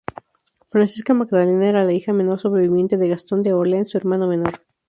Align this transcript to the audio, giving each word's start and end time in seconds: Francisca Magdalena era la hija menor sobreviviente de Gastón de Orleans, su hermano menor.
Francisca 0.71 1.13
Magdalena 1.13 1.69
era 1.69 1.83
la 1.83 1.93
hija 1.93 2.11
menor 2.11 2.39
sobreviviente 2.39 2.97
de 2.97 3.07
Gastón 3.09 3.43
de 3.43 3.53
Orleans, 3.53 3.91
su 3.91 3.99
hermano 3.99 4.25
menor. 4.27 4.53